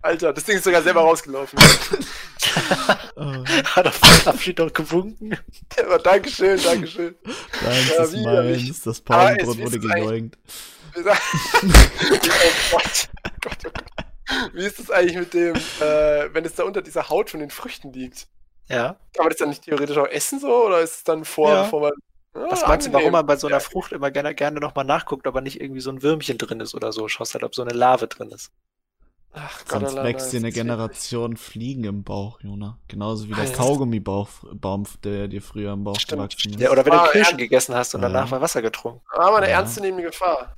[0.00, 1.58] Alter, das Ding ist sogar selber rausgelaufen.
[3.16, 5.36] Oh, Hat auf den Abschied noch gewunken.
[5.76, 7.16] Aber Dankeschön, Dankeschön.
[7.64, 10.38] deins Ja, ist meins, das es Pausenbrot wurde gejoinkt.
[10.96, 11.18] oh Gott.
[13.42, 14.06] Gott, oh Gott.
[14.52, 17.50] Wie ist das eigentlich mit dem, äh, wenn es da unter dieser Haut von den
[17.50, 18.28] Früchten liegt?
[18.68, 18.96] Ja.
[19.14, 20.66] Kann man das dann nicht theoretisch auch essen so?
[20.66, 21.62] Oder ist es dann vor, Ja.
[21.62, 21.92] bevor man.
[22.34, 25.26] Ah, Was meinst du, warum man bei so einer Frucht immer gerne, gerne nochmal nachguckt,
[25.26, 27.08] ob da nicht irgendwie so ein Würmchen drin ist oder so?
[27.08, 28.52] Schaust halt, ob so eine Larve drin ist.
[29.32, 32.78] Ach Gott, Sonst wächst dir eine Generation Fliegen im Bauch, Jona.
[32.88, 33.50] Genauso wie der.
[33.52, 34.26] Kaugummibaum,
[35.04, 36.60] der dir früher im Bauch Stimmt, gewachsen ist.
[36.60, 37.44] Ja, oder wenn du Ah, Kirschen ja.
[37.44, 38.08] gegessen hast und Ja.
[38.08, 39.00] danach mal Wasser getrunken.
[39.10, 39.58] Aber eine Ja.
[39.58, 40.56] ernstzunehmende Gefahr.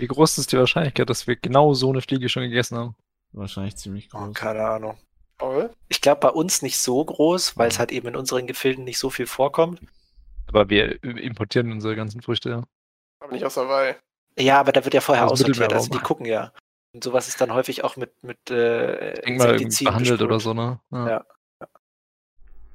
[0.00, 2.96] Wie groß ist die Wahrscheinlichkeit, dass wir genau so eine Fliege schon gegessen haben?
[3.32, 4.34] Wahrscheinlich ziemlich Oh, groß.
[4.34, 4.96] keine Ahnung.
[5.36, 5.70] Paul?
[5.88, 8.98] Ich glaube, bei uns nicht so groß, weil es halt eben in unseren Gefilden nicht
[8.98, 9.80] so viel vorkommt.
[10.48, 12.48] Aber wir importieren unsere ganzen Früchte.
[12.50, 12.62] ja.
[13.20, 13.94] Aber nicht aus Hawaii.
[14.38, 16.52] Ja, aber da wird ja vorher Aus aussortiert, also die gucken ja.
[16.94, 20.80] Und sowas ist dann häufig auch mit, mit äh, Insektiziden behandelt oder so, ne?
[20.92, 21.24] Ja.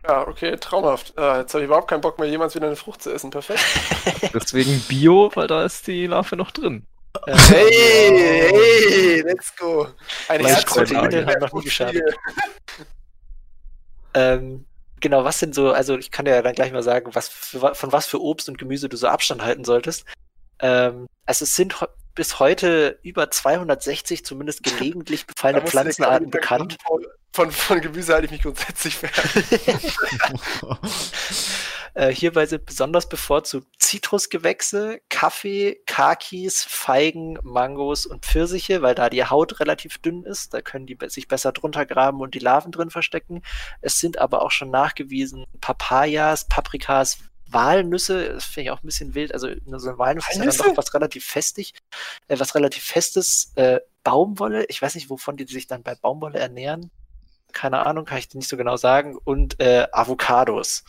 [0.05, 1.17] Ja, okay, traumhaft.
[1.17, 3.31] Äh, jetzt habe ich überhaupt keinen Bock mehr, jemals wieder eine Frucht zu essen.
[3.31, 3.63] Perfekt.
[4.33, 6.85] Deswegen Bio, weil da ist die Larve noch drin.
[7.25, 9.87] Hey, hey, let's go.
[10.27, 12.15] Ein Herz Proteine für die haben noch nie Fruchtfliege.
[14.15, 14.65] Ähm,
[14.99, 17.75] genau, was sind so, also ich kann dir ja dann gleich mal sagen, was für,
[17.75, 20.05] von was für Obst und Gemüse du so Abstand halten solltest.
[20.59, 21.75] Ähm, also es sind
[22.15, 26.77] bis heute über 260 zumindest gelegentlich befallene Pflanzenarten bekannt.
[27.31, 29.11] Von, von Gemüse halte ich mich grundsätzlich fern.
[31.95, 39.25] Äh, hierbei sind besonders bevorzugt Zitrusgewächse, Kaffee, Kakis, Feigen, Mangos und Pfirsiche, weil da die
[39.25, 40.55] Haut relativ dünn ist.
[40.55, 43.43] Da können die sich besser drunter graben und die Larven drin verstecken.
[43.81, 47.19] Es sind aber auch schon nachgewiesen Papayas, Paprikas,
[47.53, 48.33] Walnüsse.
[48.33, 49.33] Das finde ich auch ein bisschen wild.
[49.33, 50.63] Also so eine Walnuss ist ja dann Walnüsse?
[50.69, 51.73] doch was relativ festig,
[52.27, 53.51] äh, was relativ festes.
[53.55, 54.65] Äh, Baumwolle.
[54.65, 56.91] Ich weiß nicht, wovon die sich dann bei Baumwolle ernähren.
[57.53, 59.15] Keine Ahnung, kann ich dir nicht so genau sagen.
[59.23, 60.83] Und äh, Avocados.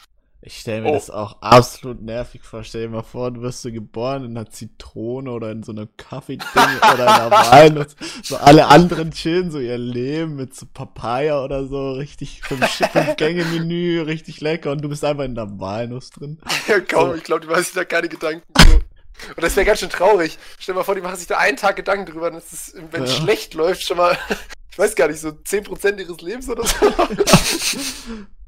[0.47, 0.93] Ich stelle mir Oh.
[0.95, 2.63] das auch absolut nervig vor.
[2.65, 5.89] Stell dir mal vor, du wirst so geboren in einer Zitrone oder in so einem
[5.97, 7.97] Kaffeeding oder in einer Walnuss.
[8.23, 11.93] So alle anderen chillen so ihr Leben mit so Papaya oder so.
[11.93, 14.71] Richtig fünf, fünf Gänge Menü, richtig lecker.
[14.73, 16.39] Und du bist einfach in der Walnuss drin.
[16.69, 17.15] Ja, kaum, So.
[17.15, 18.45] ich glaube, die machen sich da keine Gedanken.
[18.59, 18.75] So.
[18.75, 20.39] Und das wäre ganz schön traurig.
[20.59, 23.05] Stell dir mal vor, die machen sich da einen Tag Gedanken drüber, dass es, wenn
[23.05, 23.23] es Ja.
[23.23, 24.19] schlecht läuft, schon mal,
[24.71, 26.75] ich weiß gar nicht, so 10% ihres Lebens oder so.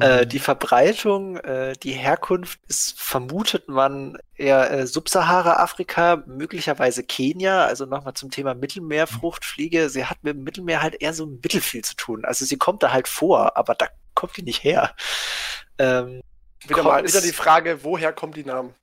[0.00, 7.64] Äh, die Verbreitung, äh, die Herkunft ist, vermutet man, eher äh, Subsahara-Afrika, möglicherweise Kenia.
[7.66, 9.88] Also nochmal zum Thema Mittelmeerfruchtfliege.
[9.88, 12.24] Sie hat mit dem Mittelmeer halt eher so mittelfiel zu tun.
[12.24, 14.94] Also sie kommt da halt vor, aber da kommt die nicht her.
[15.78, 16.22] Ähm,
[16.66, 18.74] Wieder mal, wieder die Frage, woher kommen die Namen?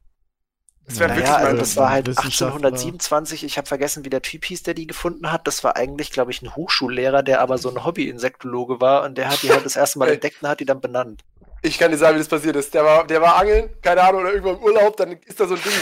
[0.86, 2.68] Das wäre Ja, wirklich Naja, mal also das war halt Wissenschaftler.
[2.68, 5.48] 1827, ich habe vergessen, wie der Typ hieß, der die gefunden hat.
[5.48, 9.30] Das war eigentlich, glaube ich, ein Hochschullehrer, der aber so ein Hobby-Insektologe war und der
[9.30, 11.24] hat die halt das erste Mal entdeckt und hat die dann benannt.
[11.62, 12.74] Ich kann dir sagen, wie das passiert ist.
[12.74, 15.56] Der war, der war angeln, keine Ahnung, oder irgendwo im Urlaub, dann ist da so
[15.56, 15.74] ein Ding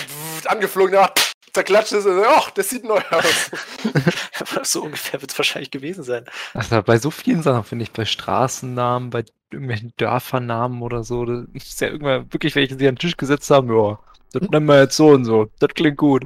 [0.45, 1.11] angeflogen, der
[1.53, 3.51] zerklatscht ist und ach, das sieht neu aus.
[4.63, 6.25] so ungefähr wird es wahrscheinlich gewesen sein.
[6.53, 11.45] Also bei so vielen Sachen finde ich, bei Straßennamen, bei irgendwelchen Dörfernamen oder so, das
[11.53, 13.99] ist ja irgendwann wirklich welche, die an den Tisch gesetzt haben, ja,
[14.33, 16.23] das nennen wir jetzt so und so, das klingt gut.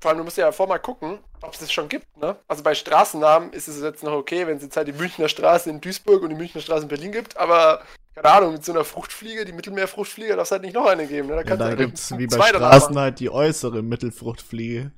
[0.00, 2.36] Vor allem, du musst ja vor mal gucken, ob es das schon gibt, ne?
[2.46, 5.70] Also bei Straßennamen ist es jetzt noch okay, wenn es jetzt halt die Münchner Straße
[5.70, 7.82] in Duisburg und die Münchner Straße in Berlin gibt, aber
[8.14, 11.28] keine Ahnung, mit so einer Fruchtfliege, die Mittelmeerfruchtfliege, darf es halt nicht noch eine geben,
[11.28, 11.42] ne?
[11.42, 14.92] Da Ja, da du gibt es wie bei Straßen halt die äußere Mittelfruchtfliege.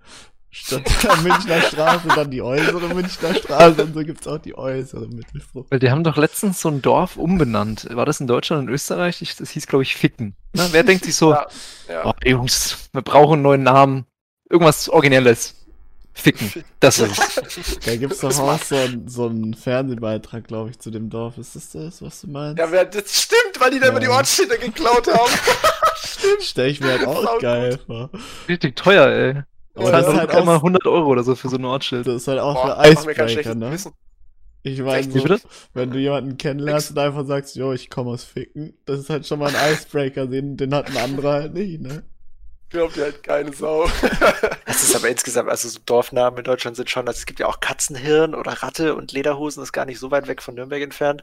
[0.58, 4.56] Statt der Münchner Straße dann die äußere Münchner Straße und so gibt es auch die
[4.56, 5.70] äußere Mittelfrucht.
[5.70, 7.86] Weil die haben doch letztens so ein Dorf umbenannt.
[7.92, 9.20] War das in Deutschland und Österreich?
[9.20, 10.34] Ich, das hieß, glaube ich, Ficken.
[10.54, 11.46] Na, wer denkt sich so, Ja,
[11.88, 12.06] ja.
[12.06, 14.06] oh, Jungs, wir brauchen einen neuen Namen.
[14.48, 15.54] Irgendwas Originelles.
[16.14, 16.50] Ficken.
[16.80, 17.20] Das ist.
[17.84, 21.36] Da gibt es doch auch so, ein, so einen Fernsehbeitrag, glaube ich, zu dem Dorf.
[21.36, 22.58] Ist das das, was du meinst?
[22.58, 23.90] Ja, wer, das stimmt, weil die da Ja.
[23.90, 25.30] immer die Ortsschilder geklaut haben.
[26.40, 28.08] Stell ich mir halt auch geil vor.
[28.48, 29.42] Richtig teuer, ey.
[29.76, 32.06] Aber das ist halt locker mal auch, 100 Euro oder so für so ein Ortsschild.
[32.06, 33.76] das ist halt auch Boah, für schlechtes ne?
[34.62, 35.36] Ich meine, so,
[35.74, 39.24] wenn du jemanden kennenlernst und einfach sagst, jo, ich komme aus Ficken, das ist halt
[39.24, 42.02] schon mal ein Icebreaker, den, den hat ein anderer halt nicht, ne?
[42.70, 43.88] Glaubt ihr halt keine Sau.
[44.66, 47.46] Es ist aber insgesamt, also so Dorfnamen in Deutschland sind schon, also es gibt ja
[47.46, 51.22] auch Katzenhirn oder Ratte und Lederhosen ist gar nicht so weit weg von Nürnberg entfernt.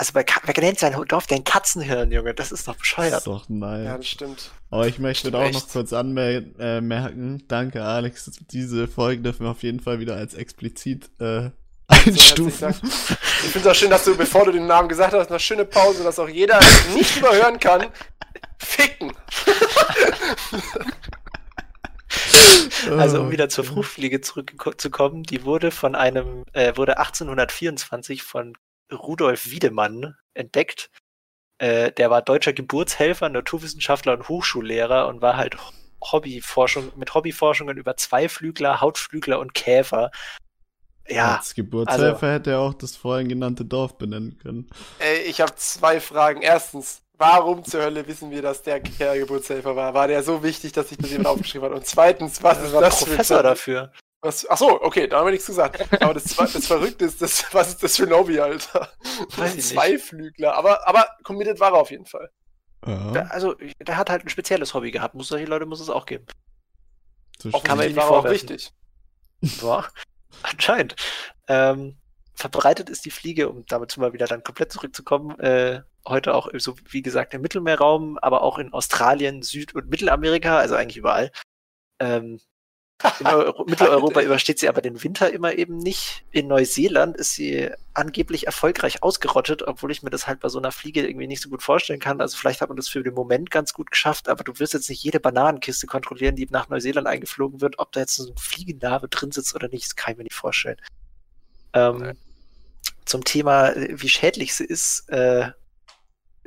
[0.00, 2.32] Also bei wer nennt sein Dorf denn Katzenhirn, Junge?
[2.32, 3.18] Das ist doch Das bescheuert.
[3.18, 3.84] ist doch nice.
[3.84, 4.50] ja, das stimmt.
[4.70, 5.52] Aber ich möchte Stimmt auch echt.
[5.52, 10.32] noch kurz anmerken, äh, danke Alex, diese Folge dürfen wir auf jeden Fall wieder als
[10.32, 11.50] explizit äh,
[11.88, 12.60] einstufen.
[12.60, 12.76] Dank.
[12.82, 15.66] Ich finde es auch schön, dass du, bevor du den Namen gesagt hast, eine schöne
[15.66, 16.58] Pause, dass auch jeder
[16.94, 17.88] nicht überhören kann.
[18.58, 19.12] Ficken.
[22.98, 28.54] Also um Oh, wieder zur Fruchtfliege zurückzukommen, die wurde von einem, äh, wurde 1824 von
[28.92, 30.90] Rudolf Wiedemann entdeckt.
[31.58, 35.56] Äh, der war deutscher Geburtshelfer, Naturwissenschaftler und Hochschullehrer und war halt
[36.02, 40.10] Hobbyforschung, mit Hobbyforschungen über Zweiflügler, Hautflügler und Käfer.
[41.08, 44.70] Ja, Als Geburtshelfer also- hätte er auch das vorhin genannte Dorf benennen können.
[45.00, 46.40] Ey, ich habe zwei Fragen.
[46.40, 49.92] Erstens, warum zur Hölle wissen wir, dass der Kerl Geburtshelfer war?
[49.92, 51.76] War der so wichtig, dass sich das jemand aufgeschrieben hat?
[51.76, 53.92] Und zweitens, was ist war das für Professor ein dafür.
[54.22, 55.80] Was, Ach so, okay, da haben wir nichts gesagt.
[56.02, 58.88] Aber das, das Verrückte ist, das, was ist das für ein Hobby, Alter?
[59.36, 59.68] Weiß ich nicht.
[59.68, 60.54] Zweiflügler.
[60.54, 62.30] Aber, aber committed war er auf jeden Fall.
[62.86, 65.14] Ja, Der, also, der hat halt ein spezielles Hobby gehabt.
[65.14, 66.26] Muss solche Leute muss es auch geben.
[67.38, 68.72] so kann man Offensichtlich nicht war auch wichtig.
[69.60, 69.88] Boah,
[70.42, 70.96] anscheinend.
[71.48, 71.96] Ähm,
[72.34, 76.74] verbreitet ist die Fliege, um damit mal wieder dann komplett zurückzukommen, äh, heute auch, so
[76.88, 81.30] wie gesagt, im Mittelmeerraum, aber auch in Australien, Süd- und Mittelamerika, also eigentlich überall.
[81.98, 82.40] Ähm,
[83.20, 86.24] in Euro Mitteleuropa übersteht sie aber den Winter immer eben nicht.
[86.30, 90.72] In Neuseeland ist sie angeblich erfolgreich ausgerottet, obwohl ich mir das halt bei so einer
[90.72, 92.20] Fliege irgendwie nicht so gut vorstellen kann.
[92.20, 94.88] Also vielleicht hat man das für den Moment ganz gut geschafft, aber du wirst jetzt
[94.88, 99.08] nicht jede Bananenkiste kontrollieren, die nach Neuseeland eingeflogen wird, ob da jetzt so ein Fliegenlarve
[99.08, 100.78] drin sitzt oder nicht, das kann ich mir nicht vorstellen.
[101.72, 102.16] Ähm,
[103.04, 105.50] zum Thema, wie schädlich sie ist, äh,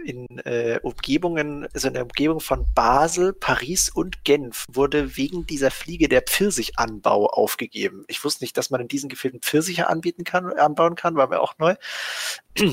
[0.04, 5.72] in äh, Umgebungen, also in der Umgebung von Basel, Paris und Genf wurde wegen dieser
[5.72, 8.04] Fliege der Pfirsichanbau aufgegeben.
[8.08, 11.40] Ich wusste nicht, dass man in diesen Gefilden Pfirsiche anbieten kann, anbauen kann, war mir
[11.40, 11.76] auch neu.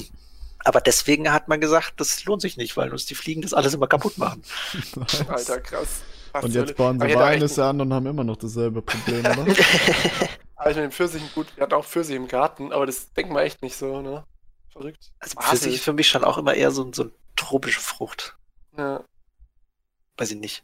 [0.62, 3.72] Aber deswegen hat man gesagt, das lohnt sich nicht, weil uns die Fliegen das alles
[3.72, 4.42] immer kaputt machen.
[5.28, 6.02] Alter, krass.
[6.32, 9.46] Was Und jetzt bauen sie Walnüsse an und haben immer noch dasselbe Problem, oder?
[10.62, 13.42] Ich mit den Pfirsichen gut, wir hatten auch Pfirsich im Garten, aber das denkt man
[13.42, 14.24] echt nicht so, ne?
[14.68, 15.10] Verrückt.
[15.18, 15.48] Also Basel.
[15.48, 18.36] Pfirsich ist für mich schon auch immer eher so, so eine tropische Frucht.
[18.76, 19.04] Ja.
[20.16, 20.62] Weiß ich nicht.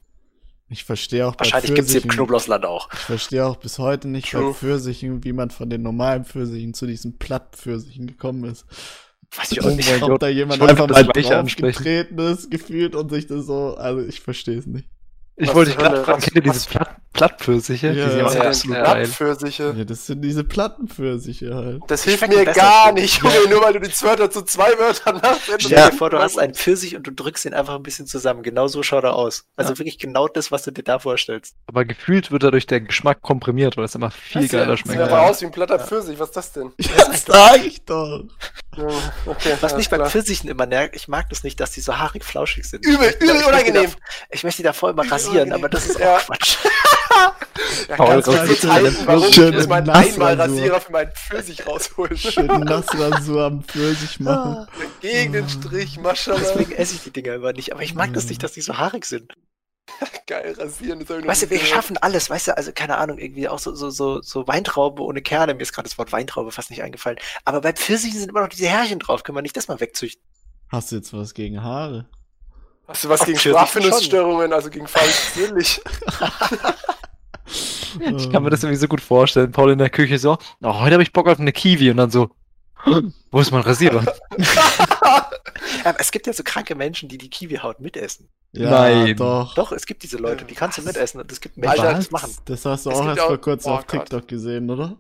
[0.68, 2.92] Ich verstehe auch bei Wahrscheinlich gibt es sie im Knoblauchsland auch.
[2.92, 4.54] ich verstehe auch bis heute nicht bei True.
[4.54, 8.66] Pfirsichen, wie man von den normalen Pfirsichen zu diesen Plattpfirsichen gekommen ist.
[9.34, 9.88] Weiß ich auch nicht.
[9.88, 11.30] mein Ob da jemand einfach mal ansprechen.
[11.30, 14.88] draufgetreten ist, gefühlt und sich das so, also ich verstehe es nicht.
[15.38, 17.86] Ich wollte dich gerade fragen, kennt ihr diese Platt Plattpfirsiche?
[17.88, 18.82] Ja, die sind ja, aber ja, absolut ja.
[18.84, 18.94] geil.
[19.04, 19.74] Blattpfirsiche.
[19.78, 21.82] Ja, das sind diese Plattenpfirsiche halt.
[21.88, 23.18] Das hilft mir gar nicht, ich.
[23.22, 25.42] Junge, nur weil du die Wörter zu zwei Wörtern machst.
[25.58, 28.42] Stell dir vor, du hast einen Pfirsich und du drückst ihn einfach ein bisschen zusammen.
[28.42, 29.44] Genau so schaut er aus.
[29.56, 29.78] Also Ja.
[29.78, 31.54] wirklich genau das, was du dir da vorstellst.
[31.66, 35.00] Aber gefühlt wird dadurch der Geschmack komprimiert, weil es immer viel geiler Sieht schmeckt.
[35.00, 35.28] aber Ja.
[35.30, 36.72] aus wie ein platter Pfirsich, was ist das denn?
[36.78, 38.24] Das sag ich doch.
[39.26, 40.10] Okay, Was mich bei klar.
[40.10, 42.84] Pfirsichen immer nervt, ich mag das nicht, dass die so haarig flauschig sind.
[42.84, 43.90] Übel, Ich möchte- übel ich möchte unangenehm.
[43.90, 43.96] da-
[44.30, 45.64] Ich möchte die davor immer Übel rasieren, unangenehm.
[45.64, 46.18] aber das ist auch Ja.
[46.18, 46.56] Quatsch.
[47.88, 49.88] Ja, Paul, kannst du mit halten, warum ich Schöne muss meinen.
[49.90, 52.16] Einmalrasierer für meinen Pfirsich rausholen.
[52.16, 54.66] Schön Nassrasur am Pfirsich machen.
[54.66, 54.66] Ah,
[55.00, 56.40] Gegen den Strich, Maschallah.
[56.40, 57.72] Deswegen esse ich die Dinger immer nicht.
[57.72, 59.32] Aber ich mag das nicht, dass die so haarig sind.
[60.26, 61.00] Geil, rasieren.
[61.00, 61.74] Ich noch Weißt du, wir gehört.
[61.74, 65.22] schaffen alles, weißt du, also keine Ahnung, irgendwie auch so, so, so, so Weintraube ohne
[65.22, 67.18] Kerne, mir ist gerade das Wort Weintraube fast nicht eingefallen.
[67.44, 70.22] Aber bei Pfirsichen sind immer noch diese Härchen drauf, können wir nicht das mal wegzüchten?
[70.68, 72.06] Hast du jetzt was gegen Haare?
[72.88, 75.80] Hast du was Auf gegen Sprachfindungsstörungen, also gegen falsch persönlich?
[78.00, 79.52] Ich kann mir das irgendwie so gut vorstellen.
[79.52, 82.10] Paul in der Küche so, oh, heute habe ich Bock auf eine Kiwi und dann
[82.10, 82.30] so,
[83.30, 84.04] wo ist mein Rasierer?
[85.84, 88.28] Aber es gibt ja so kranke Menschen, die die Kiwihaut mitessen.
[88.52, 89.16] Ja, Nein.
[89.16, 89.54] doch.
[89.54, 92.10] Doch, es gibt diese Leute, die kannst du mitessen und es gibt Menschen, die das
[92.10, 92.30] machen.
[92.46, 94.00] Das hast du Es auch erst auch- vor kurzem oh auf Gott.
[94.00, 94.96] TikTok gesehen, oder?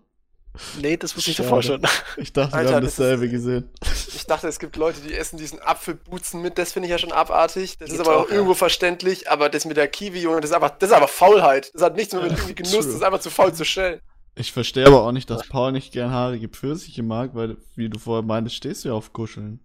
[0.80, 1.82] Nee, das wusste ich davor schon.
[2.16, 3.68] Ich dachte, Alter, wir haben das ist- dasselbe gesehen.
[4.14, 6.56] Ich dachte, es gibt Leute, die essen diesen Apfelbutzen mit.
[6.56, 7.76] Das finde ich ja schon abartig.
[7.78, 8.34] Das Geht ist aber auch, auch ja.
[8.36, 9.30] irgendwo verständlich.
[9.30, 11.70] Aber das mit der Kiwi, Junge, das ist einfach, das ist aber Faulheit.
[11.74, 12.72] Das hat nichts mehr mit irgendwie Genuss.
[12.72, 12.82] true.
[12.84, 14.00] Das ist einfach zu faul zu schellen.
[14.34, 17.98] Ich verstehe aber auch nicht, dass Paul nicht gern haarige Pfirsiche mag, weil, wie du
[17.98, 19.60] vorher meintest, stehst du ja auf Kuscheln.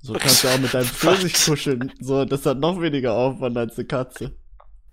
[0.00, 1.92] So kannst du auch mit deinem Pfirsich kuscheln.
[2.00, 4.32] So, das hat noch weniger Aufwand als eine Katze.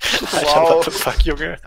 [0.01, 0.69] Alter, Wow.
[0.75, 1.57] what the fuck, Junge.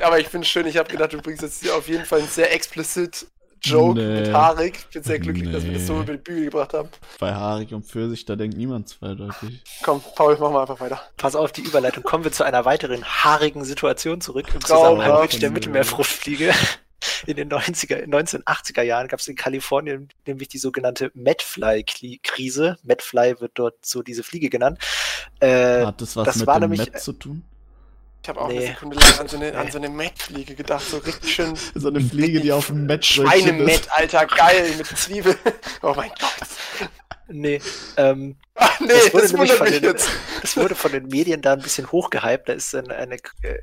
[0.00, 0.66] Aber ich finde es schön.
[0.66, 3.26] Ich habe gedacht, du bringst jetzt hier auf jeden Fall einen sehr explicit
[3.62, 4.20] Joke Nee.
[4.20, 4.74] mit haarig.
[4.78, 6.02] Ich bin sehr glücklich, dass wir das so Nee.
[6.02, 6.88] über die Bühne gebracht haben.
[7.18, 9.62] Bei haarig und Pfirsich, da denkt niemand zweideutig.
[9.82, 11.00] Komm, Paul, mach mal einfach weiter.
[11.16, 12.02] Pass auf die Überleitung.
[12.02, 14.60] Kommen wir zu einer weiteren haarigen Situation zurück im.
[14.60, 16.54] Zusammenhang mit der Mittelmeerfruchtfliege.
[17.26, 22.78] In den 90er, in 1980er Jahren gab es in Kalifornien nämlich die sogenannte Medfly-Krise.
[22.82, 24.78] Medfly wird dort so diese Fliege genannt.
[25.40, 27.44] Äh, Hat das was das mit war dem nämlich- Met zu tun?
[28.22, 28.58] Ich habe auch Nee.
[28.58, 30.84] eine Sekunde lang an so eine, an so eine Matt-Fliege gedacht.
[30.84, 34.26] So richtig schön So eine Fliege, die auf dem Met Schweinemett, Alter.
[34.26, 35.36] Geil, mit Zwiebel.
[35.82, 36.88] Oh mein Gott.
[37.28, 37.60] nee,
[37.96, 40.08] ähm, Ah, nee, Das das, wurde mich den- jetzt.
[40.42, 42.48] Das wurde von den Medien da ein bisschen hochgehypt.
[42.48, 43.58] Da ist dann eine äh,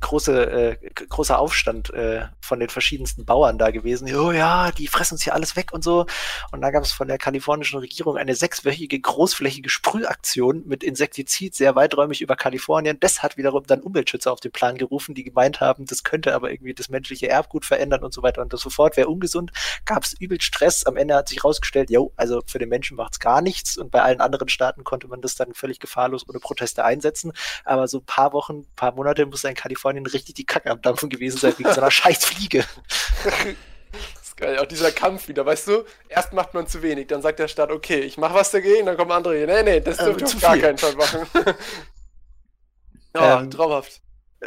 [0.00, 4.14] große, äh, großer Aufstand äh, von den verschiedensten Bauern da gewesen.
[4.14, 6.06] Oh ja, die fressen uns hier alles weg und so.
[6.52, 11.74] Und da gab es von der kalifornischen Regierung eine sechswöchige großflächige Sprühaktion mit Insektizid sehr
[11.74, 12.98] weiträumig über Kalifornien.
[13.00, 16.50] Das hat wiederum dann Umweltschützer auf den Plan gerufen, die gemeint haben, das könnte aber
[16.50, 18.96] irgendwie das menschliche Erbgut verändern und so weiter und so fort.
[18.96, 19.52] Wäre ungesund.
[19.84, 20.84] Gab es übel Stress.
[20.84, 23.76] Am Ende hat sich rausgestellt, jo, also für den Menschen macht's gar nichts.
[23.76, 27.32] Und bei allen anderen Staaten konnte man das dann völlig gefahrlos ohne Proteste einsetzen.
[27.64, 31.08] Aber so ein paar Wochen, paar Monate muss in Kalifornien richtig die Kacke am Dampfen
[31.08, 32.64] gewesen sein, wegen so einer scheiß Fliege.
[34.14, 35.84] Das ist geil, auch dieser Kampf wieder, weißt du?
[36.08, 38.96] Erst macht man zu wenig, dann sagt der Staat, okay, ich mach was dagegen, dann
[38.96, 39.46] kommen andere hier.
[39.46, 40.62] Nee, nee, das dürft ihr zu auf gar viel.
[40.62, 41.26] keinen Fall machen.
[43.14, 44.00] ja, Ähm, traumhaft.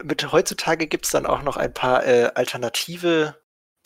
[0.04, 3.36] Mit heutzutage gibt's dann auch noch ein paar äh, alternative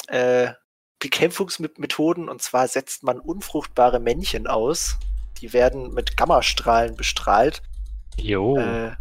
[0.08, 0.52] äh,
[1.00, 2.30] Bekämpfungsmethoden.
[2.30, 4.98] Und zwar setzt man unfruchtbare Männchen aus.
[5.42, 7.62] Die werden mit Gammastrahlen bestrahlt.
[8.18, 8.58] Jo.
[8.58, 8.92] äh,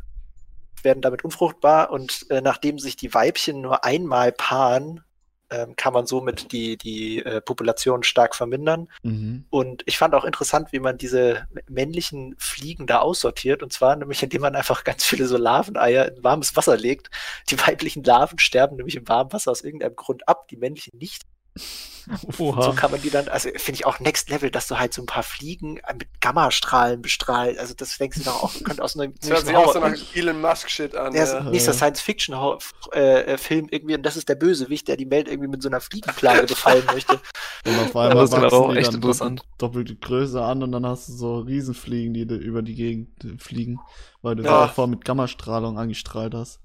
[0.84, 5.02] werden damit unfruchtbar und äh, nachdem sich die Weibchen nur einmal paaren,
[5.50, 8.88] ähm, kann man somit die, die äh, Population stark vermindern.
[9.02, 9.44] Mhm.
[9.50, 13.62] Und ich fand auch interessant, wie man diese männlichen Fliegen da aussortiert.
[13.62, 17.10] Und zwar nämlich, indem man einfach ganz viele so Larveneier in warmes Wasser legt.
[17.50, 21.22] Die weiblichen Larven sterben nämlich im warmen Wasser aus irgendeinem Grund ab, die männlichen nicht.
[22.36, 22.72] So Oha.
[22.72, 25.06] kann man die dann, also finde ich auch Next Level, dass du halt so ein
[25.06, 27.58] paar Fliegen äh, mit Gammastrahlen bestrahlst.
[27.58, 29.94] Also das denkst du doch auch, könnte aus einem Das hört sich auch so nach
[30.14, 31.12] Elon Musk-Shit an.
[31.12, 31.40] der ist Ja.
[31.50, 35.80] nächster Science-Fiction-Film irgendwie und das ist der Bösewicht, der die Welt irgendwie mit so einer
[35.80, 37.18] Fliegenplage befallen möchte.
[37.66, 39.40] Und auf Ja, einmal das wachsen auch die echt dann interessant.
[39.40, 43.38] doppelt, doppelte Größe an und dann hast du so Riesenfliegen, die über die Gegend äh,
[43.38, 43.80] fliegen,
[44.20, 44.60] weil du Ja.
[44.62, 46.60] sie davor mit Gammastrahlung angestrahlt hast.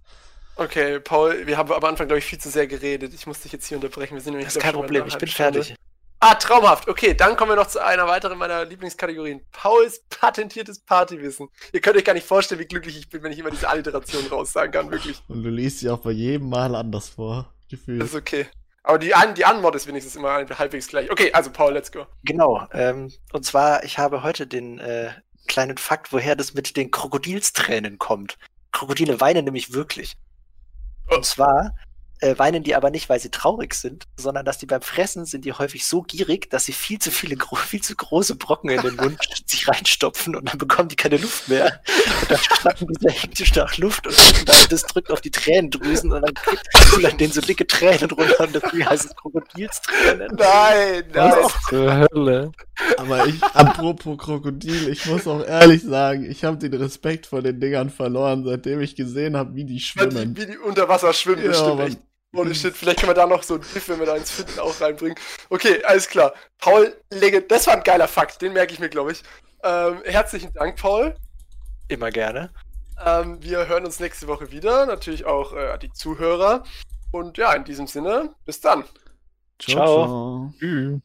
[0.59, 3.13] Okay, Paul, wir haben am Anfang, glaube ich, viel zu sehr geredet.
[3.13, 4.15] Ich muss dich jetzt hier unterbrechen.
[4.15, 5.63] Wir sind nämlich Das ist kein Problem, ich bin Stunde.
[5.63, 5.75] fertig.
[6.19, 6.89] Ah, traumhaft.
[6.89, 9.39] Okay, dann kommen wir noch zu einer weiteren meiner Lieblingskategorien.
[9.53, 11.47] Pauls patentiertes Partywissen.
[11.71, 14.27] Ihr könnt euch gar nicht vorstellen, wie glücklich ich bin, wenn ich immer diese Alliteration
[14.27, 15.21] raussagen kann, wirklich.
[15.29, 17.53] Und du liest sie auch bei jedem Mal anders vor.
[17.69, 18.01] Gefühlt.
[18.01, 18.47] Das ist okay.
[18.83, 21.09] Aber die, An die Antwort ist wenigstens immer halbwegs gleich.
[21.09, 22.05] Okay, also Paul, let's go.
[22.25, 22.67] Genau.
[22.73, 25.11] Ähm, und zwar, ich habe heute den äh,
[25.47, 28.37] kleinen Fakt, woher das mit den Krokodilstränen kommt.
[28.73, 30.17] Krokodile weinen nämlich wirklich.
[31.09, 31.73] Und zwar
[32.21, 35.45] äh, weinen die aber nicht, weil sie traurig sind, sondern dass die beim Fressen sind
[35.45, 38.81] die häufig so gierig, dass sie viel zu viele, gro viel zu große Brocken in
[38.81, 41.81] den Mund sich reinstopfen und dann bekommen die keine Luft mehr.
[42.21, 46.11] Und dann schnappen die sehr hektisch nach Luft und dann, das drückt auf die Tränendrüsen
[46.11, 46.33] und dann
[46.91, 50.35] kullern denen so dicke Tränen runter und deswegen heißt es Krokodilstränen.
[50.37, 51.33] Nein, nein.
[51.43, 52.51] Was zur Hölle?
[52.97, 57.59] Aber ich, apropos Krokodil, ich muss auch ehrlich sagen, ich habe den Respekt vor den
[57.59, 60.33] Dingern verloren, seitdem ich gesehen habe, wie die Wie schwimmen.
[60.33, 61.87] die, wie die unter Wasser schwimmen, das Ja, stimmt Mann.
[61.87, 61.99] echt.
[62.33, 64.59] Ohne Shit, vielleicht können wir da noch so ein GIF, wenn wir da eins finden,
[64.59, 65.17] auch reinbringen.
[65.49, 66.33] Okay, alles klar.
[66.59, 69.23] Paul, lege, das war ein geiler Fakt, den merke ich mir, glaube ich.
[69.63, 71.15] Ähm, herzlichen Dank, Paul.
[71.87, 72.51] Immer gerne.
[73.03, 76.63] Ähm, wir hören uns nächste Woche wieder, natürlich auch äh, die Zuhörer.
[77.11, 78.83] Und ja, in diesem Sinne, bis dann.
[79.57, 79.73] Ciao.
[80.05, 80.53] ciao.
[80.59, 80.99] Tschüss.